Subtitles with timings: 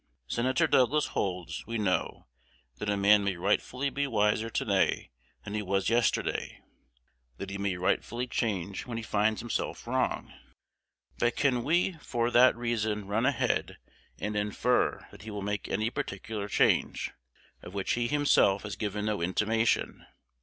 [0.25, 2.25] Senator Douglas holds, we know,
[2.79, 5.11] that a man may rightfully be wiser to day
[5.43, 6.59] than he was yesterday;
[7.37, 10.33] that he may rightfully change when he finds himself wrong.
[11.19, 13.77] But can we for that reason run ahead,
[14.17, 17.11] and infer that he will make any particular change,
[17.61, 20.07] of which he himself has given no intimation?